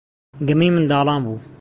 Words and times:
گەمەی 0.47 0.73
منداڵان 0.75 1.19
بوو. 1.25 1.37